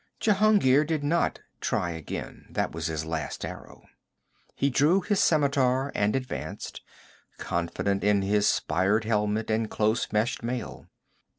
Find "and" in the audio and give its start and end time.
5.93-6.15, 9.51-9.69